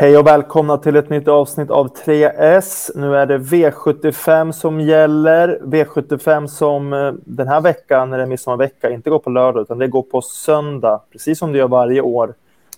Hej 0.00 0.18
och 0.18 0.26
välkomna 0.26 0.78
till 0.78 0.96
ett 0.96 1.10
nytt 1.10 1.28
avsnitt 1.28 1.70
av 1.70 1.94
3S. 1.94 2.90
Nu 2.94 3.16
är 3.16 3.26
det 3.26 3.38
V75 3.38 4.52
som 4.52 4.80
gäller. 4.80 5.58
V75 5.64 6.46
som 6.46 6.92
eh, 6.92 7.12
den 7.24 7.48
här 7.48 7.60
veckan, 7.60 8.10
när 8.10 8.16
det 8.16 8.22
är 8.22 8.26
midsommarvecka, 8.26 8.90
inte 8.90 9.10
går 9.10 9.18
på 9.18 9.30
lördag 9.30 9.62
utan 9.62 9.78
det 9.78 9.88
går 9.88 10.02
på 10.02 10.22
söndag, 10.22 11.00
precis 11.12 11.38
som 11.38 11.52
det 11.52 11.58
gör 11.58 11.68
varje 11.68 12.00
år. 12.00 12.34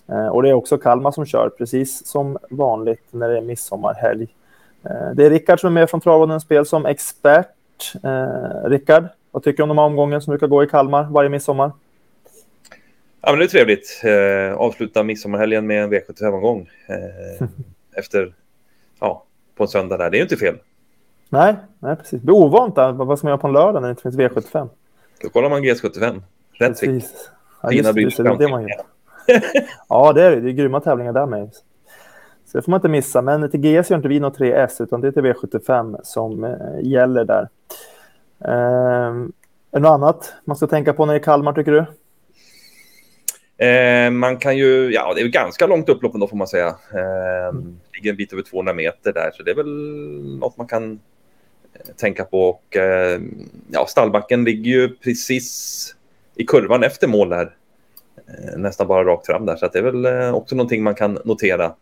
Eh, 0.07 0.27
och 0.27 0.43
det 0.43 0.49
är 0.49 0.53
också 0.53 0.77
Kalmar 0.77 1.11
som 1.11 1.25
kör, 1.25 1.49
precis 1.49 2.07
som 2.07 2.37
vanligt 2.49 3.07
när 3.11 3.29
det 3.29 3.37
är 3.37 3.41
midsommarhelg. 3.41 4.27
Eh, 4.83 5.11
det 5.13 5.25
är 5.25 5.29
Rickard 5.29 5.59
som 5.59 5.67
är 5.67 5.81
med 5.81 5.89
från 5.89 6.01
Travådens 6.01 6.43
spel 6.43 6.65
som 6.65 6.85
expert. 6.85 7.47
Rickard, 8.63 9.07
vad 9.31 9.43
tycker 9.43 9.57
du 9.57 9.63
om 9.63 9.69
de 9.69 9.77
här 9.77 9.85
omgången 9.85 10.21
som 10.21 10.31
brukar 10.31 10.47
gå 10.47 10.63
i 10.63 10.67
Kalmar 10.67 11.03
varje 11.03 11.29
midsommar? 11.29 11.71
Ja, 13.21 13.31
men 13.31 13.39
det 13.39 13.45
är 13.45 13.47
trevligt. 13.47 14.01
Eh, 14.03 14.57
avsluta 14.57 15.03
midsommarhelgen 15.03 15.67
med 15.67 15.83
en 15.83 15.93
V75-omgång 15.93 16.69
eh, 16.87 17.47
efter, 17.95 18.33
ja, 18.99 19.23
på 19.55 19.63
en 19.63 19.67
söndag 19.67 19.97
där. 19.97 20.09
Det 20.09 20.15
är 20.15 20.19
ju 20.19 20.23
inte 20.23 20.37
fel. 20.37 20.55
Nej, 21.29 21.55
nej 21.79 21.95
precis. 21.95 22.19
Det 22.19 22.25
blir 22.25 22.35
ovant 22.35 22.75
där. 22.75 22.91
Vad 22.91 23.17
ska 23.17 23.27
man 23.27 23.31
göra 23.31 23.41
på 23.41 23.47
en 23.47 23.53
lördag 23.53 23.81
när 23.81 23.87
det 23.87 23.89
inte 23.89 24.01
finns 24.01 24.15
V75? 24.15 24.69
Då 25.21 25.29
kollar 25.29 25.49
man 25.49 25.63
GS75. 25.63 26.21
Rätt 26.51 26.79
precis. 26.79 27.29
Ja, 27.61 27.69
Fina 27.69 27.93
bilder. 27.93 28.23
Det, 28.23 28.37
det 28.37 28.47
man 28.47 28.61
gör. 28.61 28.81
ja, 29.89 30.13
det 30.13 30.23
är 30.23 30.31
det. 30.31 30.41
Det 30.41 30.49
är 30.49 30.53
grymma 30.53 30.79
tävlingar 30.79 31.13
där 31.13 31.25
med. 31.25 31.49
Så 32.45 32.57
det 32.57 32.61
får 32.61 32.71
man 32.71 32.77
inte 32.77 32.89
missa. 32.89 33.21
Men 33.21 33.51
till 33.51 33.59
GS 33.59 33.89
gör 33.89 33.97
inte 33.97 34.07
vi 34.07 34.19
något 34.19 34.39
3S, 34.39 34.83
utan 34.83 35.01
det 35.01 35.07
är 35.07 35.11
till 35.11 35.23
V75 35.23 35.97
som 36.03 36.43
eh, 36.43 36.51
gäller 36.81 37.25
där. 37.25 37.49
Eh, 38.45 39.11
är 39.71 39.79
det 39.79 39.79
något 39.79 39.91
annat 39.91 40.33
man 40.45 40.55
ska 40.55 40.67
tänka 40.67 40.93
på 40.93 41.05
när 41.05 41.13
det 41.13 41.19
är 41.19 41.23
Kalmar, 41.23 41.53
tycker 41.53 41.71
du? 41.71 41.85
Eh, 43.61 44.11
man 44.11 44.37
kan 44.37 44.57
ju, 44.57 44.91
ja 44.93 45.13
det 45.13 45.21
är 45.21 45.27
ganska 45.27 45.67
långt 45.67 45.89
upplopp 45.89 46.13
då 46.13 46.27
får 46.27 46.37
man 46.37 46.47
säga. 46.47 46.67
Eh, 46.67 47.53
ligger 47.93 48.09
en 48.09 48.15
bit 48.15 48.33
över 48.33 48.43
200 48.43 48.73
meter 48.73 49.13
där 49.13 49.31
så 49.33 49.43
det 49.43 49.51
är 49.51 49.55
väl 49.55 50.39
något 50.39 50.57
man 50.57 50.67
kan 50.67 50.99
eh, 51.73 51.95
tänka 51.97 52.23
på. 52.23 52.49
Och 52.49 52.77
eh, 52.77 53.21
ja, 53.71 53.85
stallbacken 53.87 54.43
ligger 54.43 54.71
ju 54.71 54.95
precis 54.95 55.95
i 56.35 56.45
kurvan 56.45 56.83
efter 56.83 57.07
mål 57.07 57.29
där. 57.29 57.55
Eh, 58.27 58.57
nästan 58.57 58.87
bara 58.87 59.03
rakt 59.03 59.25
fram 59.25 59.45
där 59.45 59.55
så 59.55 59.67
det 59.67 59.79
är 59.79 59.83
väl 59.83 60.05
eh, 60.05 60.33
också 60.35 60.55
någonting 60.55 60.83
man 60.83 60.95
kan 60.95 61.19
notera. 61.25 61.73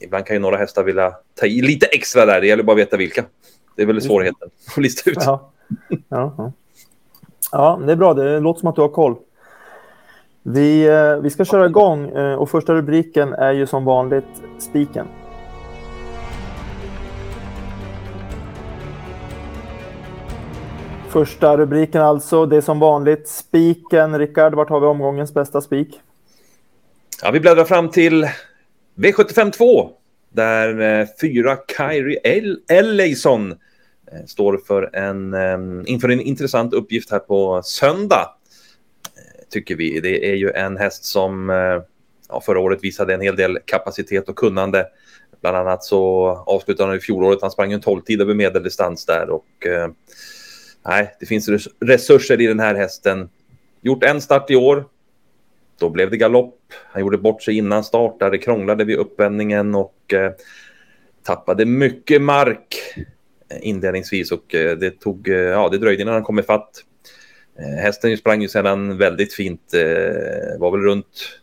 Ibland 0.00 0.26
kan 0.26 0.36
ju 0.36 0.40
några 0.40 0.56
hästar 0.56 0.84
vilja 0.84 1.14
ta 1.34 1.46
i 1.46 1.62
lite 1.62 1.86
extra 1.86 2.26
där, 2.26 2.40
det 2.40 2.46
gäller 2.46 2.62
bara 2.62 2.72
att 2.72 2.78
veta 2.78 2.96
vilka. 2.96 3.24
Det 3.76 3.82
är 3.82 3.86
väl 3.86 4.02
svårigheten 4.02 4.50
att 4.76 4.82
lista 4.82 5.10
ut. 5.10 5.18
Ja. 5.20 5.50
Ja, 5.88 6.34
ja. 6.38 6.52
ja, 7.52 7.80
det 7.86 7.92
är 7.92 7.96
bra. 7.96 8.14
Det 8.14 8.40
låter 8.40 8.60
som 8.60 8.68
att 8.68 8.74
du 8.74 8.80
har 8.80 8.88
koll. 8.88 9.16
Vi, 10.42 10.86
eh, 10.86 11.16
vi 11.16 11.30
ska 11.30 11.44
köra 11.44 11.66
igång 11.66 12.08
eh, 12.08 12.34
och 12.34 12.50
första 12.50 12.74
rubriken 12.74 13.32
är 13.32 13.52
ju 13.52 13.66
som 13.66 13.84
vanligt 13.84 14.24
spiken. 14.58 15.06
Första 21.08 21.56
rubriken 21.56 22.02
alltså, 22.02 22.46
det 22.46 22.56
är 22.56 22.60
som 22.60 22.78
vanligt 22.78 23.28
spiken. 23.28 24.18
Rickard, 24.18 24.54
vart 24.54 24.68
har 24.68 24.80
vi 24.80 24.86
omgångens 24.86 25.34
bästa 25.34 25.60
spik? 25.60 26.00
Ja, 27.22 27.30
vi 27.30 27.40
bläddrar 27.40 27.64
fram 27.64 27.88
till 27.88 28.28
V75 28.94 29.50
2 29.50 29.90
där 30.32 31.00
eh, 31.00 31.06
fyra 31.20 31.56
Kyrie 31.76 32.46
Ellison 32.68 33.54
står 34.26 34.60
för 34.66 34.96
en, 34.96 35.86
inför 35.86 36.08
en 36.08 36.20
intressant 36.20 36.74
uppgift 36.74 37.10
här 37.10 37.18
på 37.18 37.62
söndag 37.64 38.39
tycker 39.50 39.76
vi. 39.76 40.00
Det 40.00 40.30
är 40.30 40.34
ju 40.34 40.50
en 40.50 40.76
häst 40.76 41.04
som 41.04 41.50
eh, 41.50 41.82
ja, 42.28 42.40
förra 42.40 42.60
året 42.60 42.84
visade 42.84 43.14
en 43.14 43.20
hel 43.20 43.36
del 43.36 43.58
kapacitet 43.64 44.28
och 44.28 44.36
kunnande. 44.36 44.86
Bland 45.40 45.56
annat 45.56 45.84
så 45.84 46.26
avslutade 46.46 46.88
han 46.88 46.96
i 46.96 47.00
fjolåret, 47.00 47.42
han 47.42 47.50
sprang 47.50 47.72
en 47.72 47.80
12-tid 47.80 48.20
över 48.20 48.34
medeldistans 48.34 49.06
där 49.06 49.30
och 49.30 49.66
eh, 49.66 49.88
nej, 50.86 51.16
det 51.20 51.26
finns 51.26 51.48
resurser 51.80 52.40
i 52.40 52.46
den 52.46 52.60
här 52.60 52.74
hästen. 52.74 53.28
Gjort 53.82 54.04
en 54.04 54.20
start 54.20 54.50
i 54.50 54.56
år. 54.56 54.84
Då 55.78 55.90
blev 55.90 56.10
det 56.10 56.16
galopp. 56.16 56.58
Han 56.92 57.00
gjorde 57.00 57.18
bort 57.18 57.42
sig 57.42 57.56
innan 57.56 57.84
start, 57.84 58.18
där 58.18 58.30
det 58.30 58.38
krånglade 58.38 58.84
vid 58.84 58.96
uppvändningen 58.96 59.74
och 59.74 60.12
eh, 60.12 60.32
tappade 61.22 61.64
mycket 61.64 62.22
mark 62.22 62.76
eh, 63.48 63.58
inledningsvis 63.60 64.32
och 64.32 64.54
eh, 64.54 64.76
det 64.76 65.00
tog, 65.00 65.28
eh, 65.28 65.34
ja, 65.34 65.68
det 65.68 65.78
dröjde 65.78 66.02
innan 66.02 66.14
han 66.14 66.22
kom 66.22 66.38
ifatt. 66.38 66.84
Eh, 67.60 67.82
hästen 67.82 68.16
sprang 68.16 68.42
ju 68.42 68.48
sedan 68.48 68.98
väldigt 68.98 69.34
fint, 69.34 69.74
eh, 69.74 70.58
var 70.58 70.70
väl 70.70 70.80
runt 70.80 71.40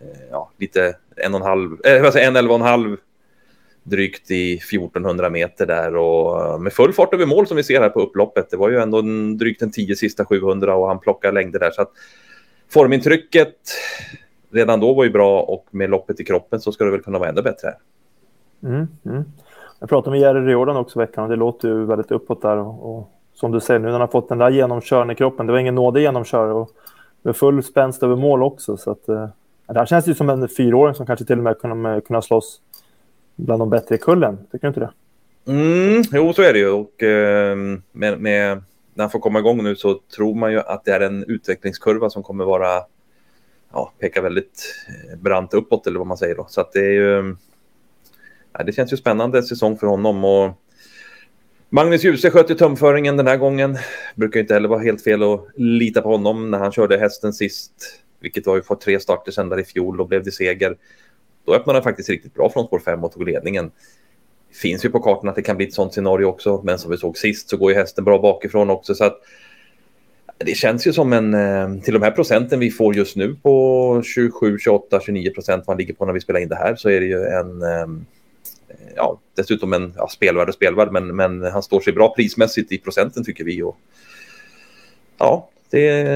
eh, 0.00 0.20
ja, 0.30 0.50
lite 0.58 0.96
en 1.16 1.34
och 1.34 1.40
en 1.40 1.46
halv, 1.46 1.76
eh, 1.84 2.26
en 2.26 2.36
elva 2.36 2.54
och 2.54 2.60
en 2.60 2.66
halv 2.66 2.96
drygt 3.82 4.30
i 4.30 4.54
1400 4.56 5.30
meter 5.30 5.66
där 5.66 5.96
och 5.96 6.40
eh, 6.40 6.58
med 6.58 6.72
full 6.72 6.92
fart 6.92 7.14
över 7.14 7.26
mål 7.26 7.46
som 7.46 7.56
vi 7.56 7.62
ser 7.62 7.80
här 7.80 7.88
på 7.88 8.00
upploppet. 8.00 8.50
Det 8.50 8.56
var 8.56 8.70
ju 8.70 8.78
ändå 8.78 8.98
en, 8.98 9.38
drygt 9.38 9.62
en 9.62 9.70
10 9.70 9.96
sista 9.96 10.24
700 10.24 10.74
och 10.74 10.88
han 10.88 10.98
plockar 10.98 11.32
längder 11.32 11.58
där 11.58 11.70
så 11.70 11.82
att 11.82 11.92
formintrycket 12.68 13.56
redan 14.50 14.80
då 14.80 14.94
var 14.94 15.04
ju 15.04 15.10
bra 15.10 15.42
och 15.42 15.66
med 15.70 15.90
loppet 15.90 16.20
i 16.20 16.24
kroppen 16.24 16.60
så 16.60 16.72
ska 16.72 16.84
det 16.84 16.90
väl 16.90 17.02
kunna 17.02 17.18
vara 17.18 17.28
ännu 17.28 17.42
bättre. 17.42 17.74
Mm, 18.62 18.88
mm. 19.04 19.24
Jag 19.80 19.88
pratade 19.88 20.10
med 20.10 20.20
Jerry 20.20 20.40
Riordan 20.40 20.76
också 20.76 20.98
veckan 20.98 21.24
och 21.24 21.30
det 21.30 21.36
låter 21.36 21.68
ju 21.68 21.84
väldigt 21.84 22.10
uppåt 22.10 22.42
där 22.42 22.56
och, 22.56 22.98
och 22.98 23.15
som 23.36 23.52
du 23.52 23.60
säger 23.60 23.80
nu 23.80 23.84
när 23.84 23.92
han 23.92 24.00
har 24.00 24.08
fått 24.08 24.28
den 24.28 24.38
där 24.38 24.50
genomkörningen 24.50 25.10
i 25.10 25.14
kroppen. 25.14 25.46
Det 25.46 25.52
var 25.52 25.58
ingen 25.58 25.74
nådig 25.74 26.00
genomkör 26.00 26.46
och 26.48 26.70
med 27.22 27.36
full 27.36 27.62
spänst 27.62 28.02
över 28.02 28.16
mål 28.16 28.42
också. 28.42 28.76
Så 28.76 28.90
att, 28.90 29.08
eh, 29.08 29.28
det 29.66 29.78
här 29.78 29.86
känns 29.86 30.06
ju 30.06 30.14
som 30.14 30.30
en 30.30 30.48
fyraåring 30.48 30.94
som 30.94 31.06
kanske 31.06 31.24
till 31.24 31.38
och 31.38 31.44
med 31.44 31.58
kunde 31.58 31.94
eh, 31.94 32.00
kunna 32.00 32.22
slåss 32.22 32.60
bland 33.36 33.62
de 33.62 33.70
bättre 33.70 33.94
i 33.94 33.98
kullen. 33.98 34.38
Tycker 34.52 34.58
du 34.60 34.68
inte 34.68 34.80
det? 34.80 34.90
Mm, 35.52 36.02
jo, 36.12 36.32
så 36.32 36.42
är 36.42 36.52
det 36.52 36.58
ju. 36.58 36.70
Och 36.70 37.02
eh, 37.02 37.56
med, 37.92 38.20
med, 38.20 38.62
när 38.94 39.04
han 39.04 39.10
får 39.10 39.20
komma 39.20 39.38
igång 39.38 39.64
nu 39.64 39.76
så 39.76 40.00
tror 40.16 40.34
man 40.34 40.52
ju 40.52 40.58
att 40.58 40.84
det 40.84 40.90
är 40.90 41.00
en 41.00 41.24
utvecklingskurva 41.24 42.10
som 42.10 42.22
kommer 42.22 42.44
vara 42.44 42.68
ja, 43.72 43.92
peka 43.98 44.22
väldigt 44.22 44.74
eh, 44.88 45.18
brant 45.18 45.54
uppåt 45.54 45.86
eller 45.86 45.98
vad 45.98 46.06
man 46.06 46.18
säger 46.18 46.34
då. 46.34 46.46
Så 46.48 46.60
att 46.60 46.72
det 46.72 46.80
är 46.80 46.92
ju. 46.92 47.36
Ja, 48.52 48.64
det 48.64 48.72
känns 48.72 48.92
ju 48.92 48.96
spännande 48.96 49.42
säsong 49.42 49.78
för 49.78 49.86
honom 49.86 50.24
och 50.24 50.50
Magnus 51.68 52.04
Djuse 52.04 52.30
sköt 52.30 52.50
ju 52.50 52.54
tumföringen 52.54 53.16
den 53.16 53.26
här 53.26 53.36
gången. 53.36 53.78
Brukar 54.14 54.40
inte 54.40 54.54
heller 54.54 54.68
vara 54.68 54.80
helt 54.80 55.02
fel 55.02 55.22
att 55.22 55.46
lita 55.54 56.02
på 56.02 56.08
honom 56.08 56.50
när 56.50 56.58
han 56.58 56.72
körde 56.72 56.98
hästen 56.98 57.32
sist, 57.32 57.72
vilket 58.20 58.46
var 58.46 58.56
ju 58.56 58.62
på 58.62 58.76
tre 58.76 59.00
starter 59.00 59.32
sedan 59.32 59.48
där 59.48 59.60
i 59.60 59.64
fjol 59.64 60.00
och 60.00 60.08
blev 60.08 60.24
det 60.24 60.32
seger. 60.32 60.76
Då 61.46 61.54
öppnade 61.54 61.76
han 61.76 61.82
faktiskt 61.82 62.08
riktigt 62.08 62.34
bra 62.34 62.50
från 62.50 62.66
spår 62.66 62.78
5 62.78 63.04
och 63.04 63.12
tog 63.12 63.24
ledningen. 63.24 63.70
Det 64.48 64.56
finns 64.56 64.84
ju 64.84 64.90
på 64.90 65.00
kartan 65.00 65.28
att 65.28 65.36
det 65.36 65.42
kan 65.42 65.56
bli 65.56 65.66
ett 65.66 65.74
sånt 65.74 65.92
scenario 65.92 66.24
också, 66.24 66.60
men 66.64 66.78
som 66.78 66.90
vi 66.90 66.96
såg 66.96 67.18
sist 67.18 67.48
så 67.48 67.56
går 67.56 67.70
ju 67.72 67.78
hästen 67.78 68.04
bra 68.04 68.18
bakifrån 68.18 68.70
också 68.70 68.94
så 68.94 69.04
att 69.04 69.20
det 70.38 70.54
känns 70.54 70.86
ju 70.86 70.92
som 70.92 71.12
en, 71.12 71.34
eh, 71.34 71.82
till 71.82 71.94
de 71.94 72.02
här 72.02 72.10
procenten 72.10 72.60
vi 72.60 72.70
får 72.70 72.96
just 72.96 73.16
nu 73.16 73.36
på 73.42 74.02
27, 74.04 74.58
28, 74.58 75.00
29 75.00 75.30
procent 75.30 75.66
man 75.66 75.76
ligger 75.76 75.94
på 75.94 76.06
när 76.06 76.12
vi 76.12 76.20
spelar 76.20 76.40
in 76.40 76.48
det 76.48 76.56
här 76.56 76.76
så 76.76 76.88
är 76.88 77.00
det 77.00 77.06
ju 77.06 77.24
en 77.24 77.62
eh, 77.62 77.86
ja, 78.96 79.20
dessutom 79.34 79.72
en 79.72 79.92
ja, 79.96 80.08
spelvärd 80.08 80.48
och 80.48 80.54
spelvärd, 80.54 80.92
men, 80.92 81.16
men 81.16 81.42
han 81.42 81.62
står 81.62 81.80
sig 81.80 81.92
bra 81.92 82.14
prismässigt 82.14 82.72
i 82.72 82.78
procenten 82.78 83.24
tycker 83.24 83.44
vi. 83.44 83.62
Och, 83.62 83.76
ja, 85.18 85.48
det 85.70 86.06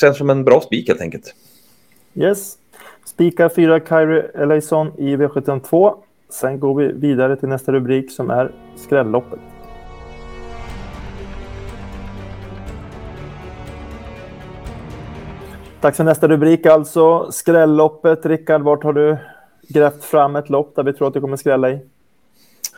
känns 0.00 0.18
som 0.18 0.30
en 0.30 0.44
bra 0.44 0.60
spik 0.60 0.88
helt 0.88 1.00
enkelt. 1.00 1.34
Yes. 2.14 2.56
Spikar 3.04 3.48
fyra 3.48 3.80
Kyrie 3.80 4.22
Eleison 4.34 4.92
i 4.98 5.16
V72. 5.16 5.94
Sen 6.28 6.60
går 6.60 6.74
vi 6.74 6.92
vidare 6.92 7.36
till 7.36 7.48
nästa 7.48 7.72
rubrik 7.72 8.10
som 8.10 8.30
är 8.30 8.52
skrälloppet. 8.76 9.40
Tack 15.80 15.96
för 15.96 16.04
nästa 16.04 16.28
rubrik 16.28 16.66
alltså. 16.66 17.32
Skrälloppet. 17.32 18.26
Rickard, 18.26 18.62
vart 18.62 18.84
har 18.84 18.92
du 18.92 19.16
grävt 19.72 20.04
fram 20.04 20.36
ett 20.36 20.50
lopp 20.50 20.76
där 20.76 20.82
vi 20.82 20.92
tror 20.92 21.08
att 21.08 21.14
det 21.14 21.20
kommer 21.20 21.36
skrälla 21.36 21.70
i? 21.70 21.78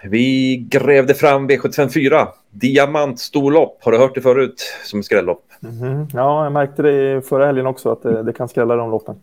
Vi 0.05 0.57
grävde 0.71 1.15
fram 1.15 1.51
V754, 1.51 2.27
diamantstorlopp. 2.51 3.85
Har 3.85 3.93
du 3.93 3.99
hört 3.99 4.15
det 4.15 4.21
förut 4.21 4.63
som 4.85 5.03
skrällopp? 5.03 5.45
Mm 5.63 5.75
-hmm. 5.75 6.11
Ja, 6.15 6.45
jag 6.45 6.53
märkte 6.53 6.83
det 6.83 7.23
förra 7.29 7.47
helgen 7.47 7.67
också 7.67 7.93
att 7.93 8.03
det, 8.03 8.23
det 8.23 8.33
kan 8.33 8.49
skrälla 8.49 8.77
de 8.77 8.91
loppen. 8.91 9.15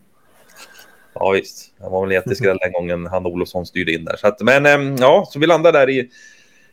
Ja, 1.14 1.30
visst. 1.30 1.72
Det 1.78 1.88
var 1.88 2.06
väl 2.06 2.12
jätteskräll 2.12 2.58
den 2.60 2.72
gången 2.72 3.06
han 3.06 3.26
Olofsson 3.26 3.66
styrde 3.66 3.92
in 3.92 4.04
där. 4.04 4.16
Så 4.16 4.28
att, 4.28 4.40
men 4.40 4.66
ehm, 4.66 4.96
ja, 4.96 5.26
så 5.28 5.38
vi 5.38 5.46
landar 5.46 5.72
där 5.72 5.90
i 5.90 6.10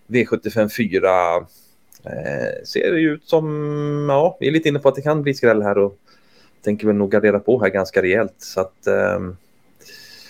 V75 0.07 0.69
4. 0.77 1.09
Eh, 2.03 2.63
ser 2.65 2.91
det 2.91 2.99
ut 2.99 3.23
som, 3.29 4.07
ja, 4.09 4.37
vi 4.39 4.47
är 4.47 4.51
lite 4.51 4.69
inne 4.69 4.79
på 4.79 4.89
att 4.89 4.95
det 4.95 5.01
kan 5.01 5.21
bli 5.21 5.33
skräll 5.33 5.61
här 5.61 5.77
och 5.77 5.97
tänker 6.63 6.87
väl 6.87 6.95
nog 6.95 7.11
gardera 7.11 7.39
på 7.39 7.61
här 7.61 7.69
ganska 7.69 8.01
rejält. 8.01 8.35
Så 8.37 8.61
att 8.61 8.87
eh, 8.87 9.19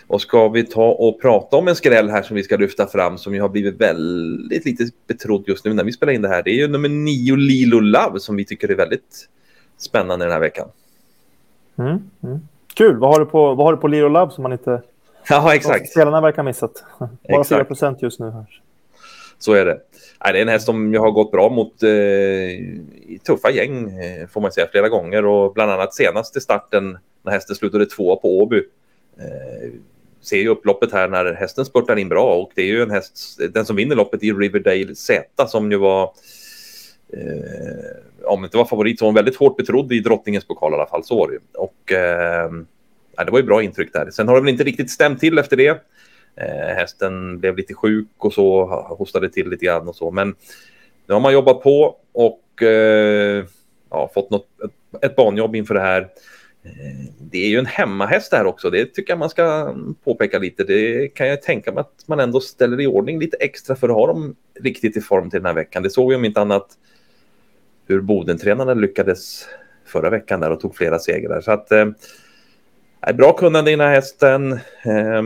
och 0.08 0.22
ska 0.22 0.48
vi 0.48 0.64
ta 0.64 0.92
och 0.92 1.22
prata 1.22 1.58
om 1.58 1.68
en 1.68 1.76
skräll 1.76 2.10
här 2.10 2.22
som 2.22 2.36
vi 2.36 2.44
ska 2.44 2.58
lyfta 2.58 2.88
fram 2.88 3.18
som 3.18 3.34
ju 3.34 3.42
har 3.42 3.50
blivit 3.50 3.82
väldigt 3.82 4.66
lite 4.66 4.84
betrodd 5.08 5.44
just 5.48 5.66
nu 5.66 5.74
när 5.74 5.84
vi 5.84 5.92
spelar 5.92 6.14
in 6.14 6.22
det 6.22 6.28
här. 6.28 6.44
Det 6.44 6.50
är 6.50 6.56
ju 6.56 6.68
nummer 6.68 6.90
nio 6.90 7.36
Lilo 7.36 7.80
Love 7.80 8.20
som 8.20 8.36
vi 8.36 8.46
tycker 8.46 8.72
är 8.72 8.76
väldigt 8.76 9.30
spännande 9.78 10.26
den 10.26 10.32
här 10.32 10.40
veckan. 10.40 10.70
Mm, 11.78 12.00
mm. 12.24 12.40
Kul. 12.74 12.98
Vad 12.98 13.10
har, 13.14 13.20
du 13.20 13.26
på, 13.26 13.54
vad 13.54 13.66
har 13.66 13.74
du 13.74 13.80
på 13.80 13.88
Lilo 13.88 14.08
Love 14.08 14.32
som 14.32 14.44
man 14.44 14.52
inte 14.52 14.82
Ja, 15.30 15.56
exakt. 15.56 15.90
Spelarna 15.90 16.22
verkar 16.22 16.38
ha 16.38 16.44
missat. 16.44 16.84
Bara 17.30 17.44
4 17.44 17.66
procent 17.66 18.02
just 18.02 18.20
nu. 18.20 18.32
Här. 18.32 18.62
Så 19.40 19.54
är 19.54 19.66
det. 19.66 19.80
Nej, 20.24 20.34
det 20.34 20.40
är 20.40 20.42
en 20.42 20.48
häst 20.48 20.66
som 20.66 20.94
jag 20.94 21.02
har 21.02 21.12
gått 21.12 21.32
bra 21.32 21.50
mot 21.50 21.84
eh, 21.84 21.90
tuffa 23.26 23.52
gäng, 23.52 24.00
eh, 24.00 24.28
får 24.28 24.42
man 24.42 24.52
säga, 24.52 24.68
flera 24.72 24.90
gånger. 24.90 25.26
Och 25.26 25.54
bland 25.54 25.72
annat 25.72 25.94
senaste 25.94 26.42
starten 26.42 26.98
när 27.24 27.32
hästen 27.32 27.56
slutade 27.56 27.86
tvåa 27.86 28.16
på 28.16 28.40
Åby. 28.40 28.58
Eh, 29.18 29.70
ser 30.28 30.38
ju 30.38 30.48
upploppet 30.48 30.92
här 30.92 31.08
när 31.08 31.34
hästen 31.34 31.66
spurtar 31.66 31.96
in 31.96 32.10
bra 32.10 32.36
och 32.36 32.52
det 32.56 32.62
är 32.62 32.66
ju 32.66 32.82
en 32.82 32.92
häst, 32.92 33.40
den 33.54 33.66
som 33.66 33.76
vinner 33.76 33.96
loppet 33.96 34.24
i 34.24 34.32
Riverdale 34.32 34.96
Z 34.96 35.48
som 35.48 35.72
ju 35.72 35.78
var 35.78 36.04
eh, 37.14 38.08
om 38.28 38.42
det 38.42 38.46
inte 38.46 38.58
var 38.58 38.66
favorit 38.66 39.00
så 39.00 39.06
var 39.06 39.08
hon 39.08 39.16
väldigt 39.16 39.36
hårt 39.36 39.58
betrodd 39.58 39.92
i 39.92 40.00
drottningens 40.00 40.46
pokal 40.46 40.72
i 40.72 40.76
alla 40.76 40.86
fall, 40.86 41.04
så 41.04 41.18
var 41.18 41.28
det 41.28 41.34
ju. 41.34 41.40
Och 41.54 41.92
eh, 41.92 42.52
det 43.26 43.32
var 43.32 43.40
ju 43.40 43.46
bra 43.46 43.64
intryck 43.64 43.94
där. 43.94 44.12
Sen 44.12 44.28
har 44.28 44.36
det 44.36 44.42
väl 44.42 44.50
inte 44.50 44.64
riktigt 44.64 44.92
stämt 44.92 45.20
till 45.20 45.38
efter 45.38 45.58
det. 45.58 45.82
Eh, 46.36 46.76
hästen 46.76 47.40
blev 47.40 47.58
lite 47.58 47.74
sjuk 47.74 48.08
och 48.18 48.34
så, 48.34 48.66
hostade 48.98 49.30
till 49.30 49.50
lite 49.50 49.66
grann 49.66 49.88
och 49.88 49.96
så. 49.96 50.12
Men 50.12 50.36
nu 51.08 51.14
har 51.14 51.20
man 51.20 51.34
jobbat 51.34 51.62
på 51.62 51.96
och 52.12 52.64
eh, 52.64 53.46
ja, 53.90 54.12
fått 54.14 54.30
något, 54.30 54.48
ett, 54.66 55.04
ett 55.04 55.16
banjobb 55.16 55.56
inför 55.56 55.74
det 55.74 55.82
här. 55.82 56.08
Eh, 56.68 57.14
det 57.20 57.38
är 57.38 57.50
ju 57.50 57.60
en 57.60 57.66
hemmahäst 57.66 58.34
här 58.34 58.46
också, 58.46 58.70
det 58.70 58.86
tycker 58.86 59.12
jag 59.12 59.20
man 59.20 59.30
ska 59.30 59.76
påpeka 60.04 60.40
lite. 60.40 60.64
Det 60.64 61.08
kan 61.08 61.28
jag 61.28 61.42
tänka 61.42 61.72
mig 61.72 61.82
att 61.82 62.08
man 62.08 62.20
ändå 62.20 62.40
ställer 62.40 62.82
i 62.82 62.88
ordning 62.88 63.20
lite 63.20 63.38
extra 63.38 63.76
för 63.76 63.90
att 63.90 63.96
ha 63.96 64.08
dem 64.08 64.36
riktigt 64.60 64.98
i 64.98 65.02
form 65.02 65.30
till 65.30 65.40
den 65.40 65.46
här 65.46 65.54
veckan. 65.54 65.84
Det 65.84 65.90
såg 65.90 66.10
vi 66.10 66.16
om 66.16 66.26
inte 66.26 66.42
annat 66.42 66.68
hur 67.88 68.02
Bodentränarna 68.02 68.74
lyckades 68.74 69.46
förra 69.86 70.10
veckan 70.10 70.40
där 70.40 70.52
och 70.52 70.60
tog 70.60 70.76
flera 70.76 71.00
segrar. 71.00 71.42
Så 71.42 71.52
att 71.52 71.72
eh, 71.72 71.88
bra 73.16 73.34
kunnande 73.34 73.72
i 73.72 73.76
den 73.76 73.88
här 73.88 73.96
hästen 73.96 74.52
eh, 74.84 75.24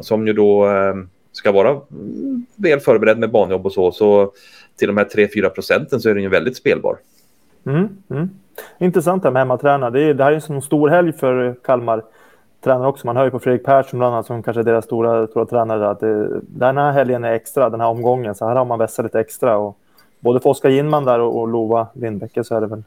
som 0.00 0.26
ju 0.26 0.32
då 0.32 0.68
eh, 0.68 0.94
ska 1.32 1.52
vara 1.52 1.80
väl 2.56 2.80
förberedd 2.80 3.18
med 3.18 3.30
banjobb 3.30 3.66
och 3.66 3.72
så. 3.72 3.92
Så 3.92 4.32
till 4.76 4.88
de 4.88 4.96
här 4.96 5.04
3-4 5.04 5.48
procenten 5.48 6.00
så 6.00 6.08
är 6.08 6.14
den 6.14 6.22
ju 6.22 6.28
väldigt 6.28 6.56
spelbar. 6.56 6.98
Mm, 7.66 7.88
mm. 8.10 8.30
Intressant 8.78 9.22
det 9.22 9.28
här 9.28 9.32
med 9.32 9.40
hemmatränare. 9.40 9.90
Det, 9.90 10.02
är, 10.02 10.14
det 10.14 10.24
här 10.24 10.32
är 10.32 10.52
en 10.52 10.62
stor 10.62 10.88
helg 10.88 11.12
för 11.12 11.54
Kalmar 11.64 12.02
tränare 12.64 12.88
också. 12.88 13.06
Man 13.06 13.16
hör 13.16 13.24
ju 13.24 13.30
på 13.30 13.38
Fredrik 13.38 13.64
Persson 13.64 13.98
bland 13.98 14.14
annat 14.14 14.26
som 14.26 14.42
kanske 14.42 14.60
är 14.60 14.64
deras 14.64 14.84
stora, 14.84 15.26
stora 15.26 15.46
tränare 15.46 15.90
att 15.90 16.00
det, 16.00 16.40
den 16.42 16.76
här 16.76 16.92
helgen 16.92 17.24
är 17.24 17.32
extra, 17.32 17.70
den 17.70 17.80
här 17.80 17.88
omgången. 17.88 18.34
Så 18.34 18.48
här 18.48 18.56
har 18.56 18.64
man 18.64 18.78
vässat 18.78 19.04
lite 19.04 19.20
extra. 19.20 19.56
Och 19.56 19.78
både 20.20 20.40
för 20.40 20.50
Oskar 20.50 20.70
Ginman 20.70 21.04
där 21.04 21.18
och, 21.18 21.40
och 21.40 21.48
Lova 21.48 21.86
Lindbäcke 21.92 22.44
så 22.44 22.56
är 22.56 22.60
det 22.60 22.66
väl 22.66 22.82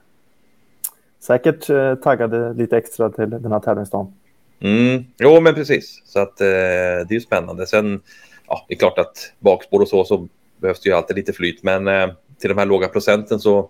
säkert 1.20 1.70
eh, 1.70 1.96
taggade 1.96 2.54
lite 2.54 2.78
extra 2.78 3.10
till 3.10 3.30
den 3.30 3.52
här 3.52 3.60
tävlingsdagen. 3.60 4.14
Mm. 4.60 5.06
Jo, 5.18 5.42
men 5.42 5.54
precis. 5.54 6.02
Så 6.06 6.20
att 6.20 6.42
eh, 6.42 6.48
det 6.48 7.10
är 7.10 7.14
ju 7.14 7.22
spännande. 7.22 7.68
Sen, 7.68 8.02
ja, 8.48 8.66
det 8.68 8.74
är 8.74 8.78
klart 8.78 9.00
att 9.00 9.34
bakspår 9.40 9.82
och 9.82 9.88
så, 9.88 10.04
så 10.04 10.28
behövs 10.58 10.82
det 10.82 10.90
ju 10.90 10.96
alltid 10.96 11.16
lite 11.16 11.34
flyt. 11.34 11.64
Men 11.64 11.88
eh, 11.88 12.10
till 12.40 12.50
de 12.50 12.58
här 12.58 12.66
låga 12.66 12.88
procenten 12.88 13.40
så 13.40 13.70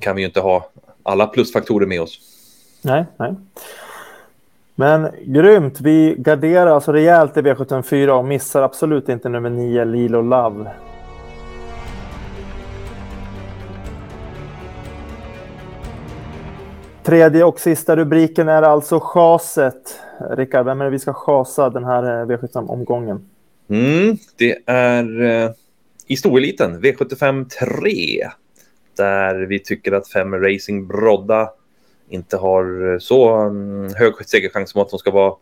kan 0.00 0.16
vi 0.16 0.22
ju 0.22 0.26
inte 0.26 0.40
ha 0.40 0.70
alla 1.02 1.26
plusfaktorer 1.26 1.86
med 1.86 2.00
oss. 2.00 2.20
Nej, 2.82 3.04
nej. 3.16 3.34
Men 4.74 5.08
grymt. 5.24 5.80
Vi 5.80 6.14
garderar 6.18 6.66
alltså 6.66 6.92
rejält 6.92 7.36
i 7.36 7.40
V754 7.40 8.08
och 8.08 8.24
missar 8.24 8.62
absolut 8.62 9.08
inte 9.08 9.28
nummer 9.28 9.50
9, 9.50 9.84
Lilo 9.84 10.22
Love. 10.22 10.70
Tredje 17.02 17.44
och 17.44 17.60
sista 17.60 17.96
rubriken 17.96 18.48
är 18.48 18.62
alltså 18.62 19.00
chaset. 19.02 20.00
Rickard, 20.30 20.66
vem 20.66 20.80
är 20.80 20.84
det 20.84 20.90
vi 20.90 20.98
ska 20.98 21.12
chasa 21.12 21.70
den 21.70 21.84
här 21.84 22.02
eh, 22.02 22.26
V75-omgången? 22.26 23.28
Mm, 23.68 24.16
det 24.36 24.58
är 24.66 25.04
i 26.06 26.16
stoeliten, 26.16 26.80
V75 26.80 27.48
3. 27.48 28.28
Där 28.98 29.34
vi 29.34 29.58
tycker 29.58 29.92
att 29.92 30.08
fem 30.08 30.34
Racing 30.34 30.88
Brodda 30.88 31.52
inte 32.08 32.36
har 32.36 32.92
eh, 32.92 32.98
så 32.98 33.46
um, 33.46 33.94
hög 33.96 34.12
segerchans 34.26 34.70
som 34.70 34.82
att 34.82 34.90
hon 34.90 34.98
ska 34.98 35.10
vara. 35.10 35.34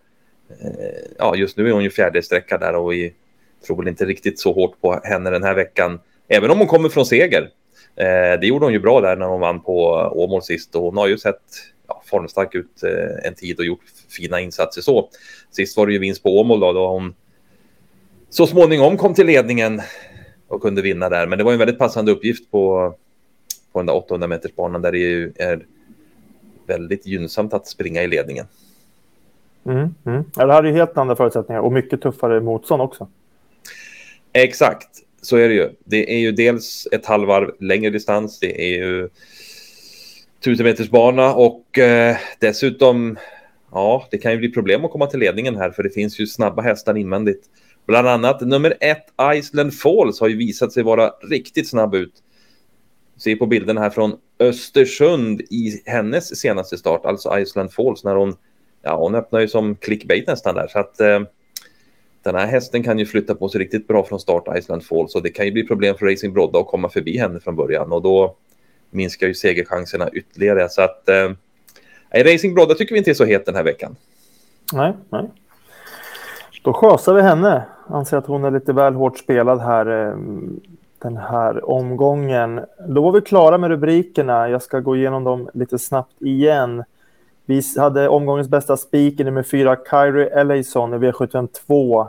Eh, 0.49 1.11
ja, 1.19 1.37
just 1.37 1.57
nu 1.57 1.69
är 1.69 1.73
hon 1.73 1.85
ju 1.85 1.91
fjärde 1.91 2.23
sträcka 2.23 2.59
där 2.59 2.75
och 2.75 2.93
vi 2.93 3.15
tror 3.67 3.77
väl 3.77 3.89
inte 3.89 4.05
riktigt 4.05 4.39
så 4.39 4.53
hårt 4.53 4.81
på 4.81 5.01
henne 5.05 5.31
den 5.31 5.43
här 5.43 5.55
veckan. 5.55 6.01
Även 6.29 6.51
om 6.51 6.59
hon 6.59 6.67
kommer 6.67 6.89
från 6.89 7.07
seger 7.07 7.51
Eh, 7.97 8.41
det 8.41 8.47
gjorde 8.47 8.67
hon 8.67 8.73
ju 8.73 8.79
bra 8.79 9.01
där 9.01 9.17
när 9.17 9.27
hon 9.27 9.41
vann 9.41 9.61
på 9.61 10.01
eh, 10.01 10.19
Åmål 10.19 10.43
sist 10.43 10.75
och 10.75 10.83
hon 10.83 10.97
har 10.97 11.07
ju 11.07 11.19
sett 11.19 11.43
ja, 11.89 12.03
formstark 12.07 12.55
ut 12.55 12.83
eh, 12.83 13.29
en 13.29 13.35
tid 13.35 13.59
och 13.59 13.65
gjort 13.65 13.85
fina 14.09 14.41
insatser 14.41 14.83
så. 14.83 15.09
Sist 15.51 15.77
var 15.77 15.87
det 15.87 15.93
ju 15.93 15.99
vinst 15.99 16.23
på 16.23 16.41
Åmål 16.41 16.61
då, 16.61 16.73
då 16.73 16.89
hon 16.89 17.15
så 18.31 18.47
småningom 18.47 18.97
kom 18.97 19.15
till 19.15 19.27
ledningen 19.27 19.83
och 20.49 20.63
kunde 20.63 20.83
vinna 20.83 21.09
där. 21.09 21.27
Men 21.27 21.39
det 21.39 21.45
var 21.45 21.53
en 21.53 21.59
väldigt 21.59 21.79
passande 21.79 22.13
uppgift 22.13 22.51
på, 22.51 22.95
på 23.77 23.81
den 23.81 23.87
där 23.87 23.97
800 23.97 24.27
meters 24.27 24.55
banan 24.55 24.83
där 24.83 24.93
det 24.93 24.99
ju 24.99 25.33
är 25.37 25.67
väldigt 26.67 27.07
gynnsamt 27.07 27.55
att 27.55 27.67
springa 27.67 28.03
i 28.03 28.07
ledningen. 28.07 28.47
Mm, 29.67 29.95
mm. 30.07 30.25
Ja, 30.37 30.47
det 30.47 30.53
hade 30.53 30.69
ju 30.69 30.75
helt 30.75 30.97
andra 30.97 31.17
förutsättningar 31.17 31.61
och 31.61 31.73
mycket 31.73 32.01
tuffare 32.01 32.41
motstånd 32.41 32.83
också. 32.83 33.09
Exakt 34.33 34.89
så 35.23 35.37
är 35.37 35.49
det 35.49 35.55
ju. 35.55 35.71
Det 35.85 36.15
är 36.15 36.19
ju 36.19 36.33
dels 36.33 36.89
ett 36.93 37.07
halvvarv 37.07 37.51
längre 37.61 37.91
distans. 37.91 38.41
Det 38.41 38.75
är 38.75 38.79
ju 38.79 39.09
tusen 40.45 40.67
meters 40.67 40.91
bana 40.91 41.35
och 41.35 41.79
eh, 41.79 42.17
dessutom. 42.41 43.19
Ja, 43.73 44.07
det 44.11 44.19
kan 44.19 44.33
ju 44.33 44.39
bli 44.39 44.53
problem 44.53 44.85
att 44.85 44.91
komma 44.91 45.07
till 45.07 45.21
ledningen 45.21 45.57
här 45.57 45.71
för 45.71 45.83
det 45.83 45.91
finns 45.91 46.21
ju 46.21 46.27
snabba 46.27 46.63
hästar 46.63 46.97
invändigt. 46.97 47.45
Bland 47.87 48.09
annat 48.09 48.41
nummer 48.41 48.75
ett 48.81 49.07
Iceland 49.35 49.75
Falls 49.75 50.21
har 50.21 50.29
ju 50.29 50.37
visat 50.37 50.73
sig 50.73 50.83
vara 50.83 51.09
riktigt 51.09 51.69
snabb 51.69 51.95
ut 51.95 52.23
ser 53.17 53.37
på 53.37 53.47
bilden 53.47 53.79
här 53.79 53.91
från 53.91 54.17
Östersund 54.39 55.41
i 55.41 55.83
hennes 55.87 56.41
senaste 56.41 56.79
start, 56.79 57.05
alltså 57.05 57.39
Iceland 57.39 57.73
Falls 57.73 58.05
när 58.05 58.15
hon, 58.15 58.37
ja, 58.83 58.97
hon 58.97 59.15
öppnar 59.15 59.41
ju 59.41 59.49
som 59.49 59.77
clickbait 59.77 60.27
nästan 60.27 60.55
där 60.55 60.67
så 60.67 60.79
att 60.79 61.01
eh, 61.01 61.21
den 62.23 62.35
här 62.35 62.47
hästen 62.47 62.83
kan 62.83 62.99
ju 62.99 63.07
flytta 63.07 63.35
på 63.35 63.49
sig 63.49 63.61
riktigt 63.61 63.89
bra 63.89 64.05
från 64.05 64.21
start 64.21 64.59
Iceland 64.59 64.85
Falls 64.85 65.15
och 65.15 65.23
det 65.23 65.31
kan 65.31 65.47
ju 65.47 65.53
bli 65.53 65.67
problem 65.67 65.97
för 65.99 66.07
Racing 66.07 66.35
Brodda 66.35 66.59
att 66.59 66.67
komma 66.67 66.89
förbi 66.89 67.19
henne 67.19 67.41
från 67.41 67.57
början 67.57 67.93
och 67.93 68.03
då 68.03 68.37
minskar 68.91 69.27
ju 69.27 69.35
segerchanserna 69.35 70.11
ytterligare. 70.13 70.69
Så 70.69 70.83
att 70.83 71.09
eh, 71.09 71.31
Racing 72.11 72.55
Brodda 72.55 72.75
tycker 72.75 72.95
vi 72.95 72.99
inte 72.99 73.11
är 73.11 73.15
så 73.15 73.25
het 73.25 73.47
den 73.47 73.55
här 73.55 73.63
veckan. 73.63 73.97
Nej, 74.73 74.93
nej. 75.11 75.31
Då 76.63 76.73
chasar 76.73 77.15
vi 77.15 77.23
henne. 77.23 77.65
Anser 77.89 78.17
att 78.17 78.27
hon 78.27 78.45
är 78.45 78.51
lite 78.51 78.73
väl 78.73 78.95
hårt 78.95 79.19
spelad 79.19 79.61
här 79.61 80.09
eh, 80.09 80.17
den 81.07 81.17
här 81.17 81.71
omgången. 81.71 82.61
Då 82.89 83.03
var 83.03 83.13
vi 83.13 83.21
klara 83.21 83.59
med 83.59 83.71
rubrikerna. 83.71 84.49
Jag 84.49 84.63
ska 84.63 84.81
gå 84.81 84.97
igenom 84.97 85.25
dem 85.25 85.49
lite 85.55 85.79
snabbt 85.79 86.23
igen. 86.23 86.85
Vi 87.47 87.63
hade 87.79 88.09
omgångens 88.09 88.49
bästa 88.49 88.77
speaker 88.77 89.25
nummer 89.25 89.43
fyra, 89.43 89.77
Kyrie 89.91 90.41
Ellison 90.41 90.95
i 90.95 90.97
V75 90.97 91.49
2. 91.67 92.01
Eh, 92.01 92.07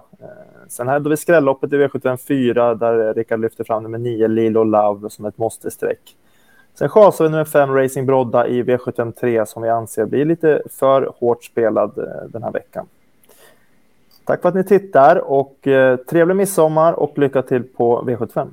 sen 0.68 0.88
hade 0.88 1.10
vi 1.10 1.18
skrälloppet 1.18 1.74
i 1.74 1.75
V75 1.75 2.18
4 2.18 2.75
där 2.75 3.13
Rickard 3.13 3.39
lyfte 3.39 3.63
fram 3.63 3.84
nummer 3.84 3.98
9, 3.98 4.27
Lilo 4.27 4.63
Love, 4.63 5.10
som 5.10 5.25
ett 5.25 5.38
måste-streck. 5.38 6.16
Sen 6.74 6.89
chasar 6.89 7.25
vi 7.25 7.32
nummer 7.32 7.46
5 7.46 7.75
Racing 7.75 8.06
Brodda 8.06 8.48
i 8.48 8.63
V75 8.63 9.12
3 9.12 9.46
som 9.46 9.63
vi 9.63 9.70
anser 9.70 10.06
blir 10.06 10.25
lite 10.25 10.62
för 10.70 11.12
hårt 11.20 11.44
spelad 11.44 11.98
eh, 11.98 12.30
den 12.30 12.44
här 12.44 12.51
veckan. 12.51 12.86
Tack 14.25 14.42
för 14.42 14.50
att 14.50 14.56
ni 14.56 14.63
tittar 14.63 15.16
och 15.16 15.68
eh, 15.68 15.98
trevlig 15.98 16.36
midsommar 16.36 16.94
och 16.94 17.18
lycka 17.18 17.42
till 17.42 17.63
på 17.63 18.01
V75. 18.01 18.48